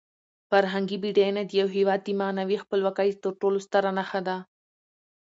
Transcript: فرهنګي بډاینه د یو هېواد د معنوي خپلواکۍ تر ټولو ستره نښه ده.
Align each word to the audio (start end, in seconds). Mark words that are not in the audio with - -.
فرهنګي 0.49 0.97
بډاینه 1.03 1.41
د 1.45 1.51
یو 1.61 1.67
هېواد 1.75 1.99
د 2.03 2.09
معنوي 2.21 2.57
خپلواکۍ 2.63 3.09
تر 3.23 3.31
ټولو 3.41 3.57
ستره 3.65 3.89
نښه 3.97 4.21
ده. 4.27 4.37